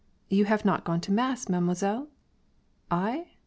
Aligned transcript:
"You 0.29 0.45
have 0.45 0.65
not 0.65 0.83
gone 0.83 0.99
to 1.01 1.11
mass, 1.11 1.47
Mademoiselle?" 1.47 2.07
"I? 2.89 3.27